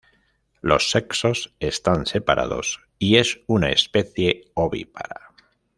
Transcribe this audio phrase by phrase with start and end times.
[0.61, 5.35] Los sexos están separados, y es una especie ovípara.